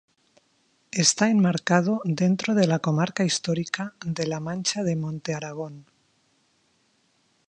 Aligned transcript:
Está 1.05 1.29
enmarcado 1.29 2.01
dentro 2.05 2.55
de 2.55 2.65
la 2.65 2.79
comarca 2.79 3.23
histórica 3.23 3.93
de 4.03 4.25
la 4.25 4.39
Mancha 4.39 4.81
de 4.83 4.95
Montearagón. 4.95 5.85